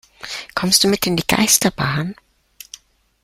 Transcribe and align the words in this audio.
Kommst 0.55 0.83
du 0.83 0.87
mit 0.87 1.05
in 1.05 1.15
die 1.15 1.27
Geisterbahn? 1.27 2.15